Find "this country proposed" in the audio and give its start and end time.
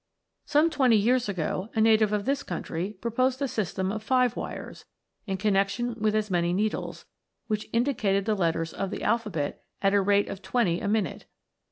2.25-3.39